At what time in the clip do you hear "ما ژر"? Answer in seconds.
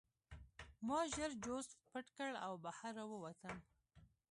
0.87-1.31